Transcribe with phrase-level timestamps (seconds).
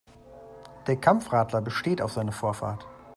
[0.87, 2.87] Der Kampfradler besteht auf seine Vorfahrt.